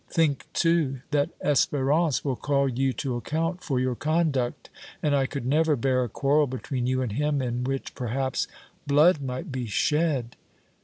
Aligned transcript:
Think, 0.09 0.47
too, 0.53 1.01
that 1.11 1.29
Espérance 1.41 2.25
will 2.25 2.35
call 2.35 2.67
you 2.67 2.91
to 2.93 3.17
account 3.17 3.61
for 3.63 3.79
your 3.79 3.93
conduct, 3.93 4.71
and 5.03 5.15
I 5.15 5.27
could 5.27 5.45
never 5.45 5.75
bear 5.75 6.03
a 6.03 6.09
quarrel 6.09 6.47
between 6.47 6.87
you 6.87 7.03
and 7.03 7.11
him 7.11 7.39
in 7.39 7.63
which, 7.65 7.93
perhaps, 7.93 8.47
blood 8.87 9.21
might 9.21 9.51
be 9.51 9.67
shed!" 9.67 10.35